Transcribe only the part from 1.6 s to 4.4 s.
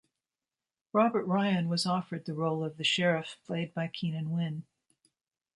was offered the role of the Sheriff played by Keenan